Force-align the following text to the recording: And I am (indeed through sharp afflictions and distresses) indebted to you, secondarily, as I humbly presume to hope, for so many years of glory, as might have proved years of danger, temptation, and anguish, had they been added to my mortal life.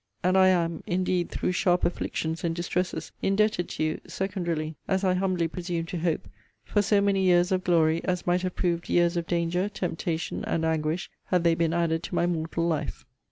And 0.23 0.35
I 0.35 0.47
am 0.47 0.81
(indeed 0.87 1.29
through 1.29 1.51
sharp 1.51 1.85
afflictions 1.85 2.43
and 2.43 2.55
distresses) 2.55 3.11
indebted 3.21 3.69
to 3.69 3.83
you, 3.83 4.01
secondarily, 4.07 4.73
as 4.87 5.03
I 5.03 5.13
humbly 5.13 5.47
presume 5.47 5.85
to 5.85 5.99
hope, 5.99 6.27
for 6.65 6.81
so 6.81 7.01
many 7.01 7.21
years 7.21 7.51
of 7.51 7.63
glory, 7.63 8.03
as 8.03 8.25
might 8.25 8.41
have 8.41 8.55
proved 8.55 8.89
years 8.89 9.15
of 9.15 9.27
danger, 9.27 9.69
temptation, 9.69 10.43
and 10.45 10.65
anguish, 10.65 11.11
had 11.25 11.43
they 11.43 11.53
been 11.53 11.71
added 11.75 12.01
to 12.01 12.15
my 12.15 12.25
mortal 12.25 12.67
life. 12.67 13.05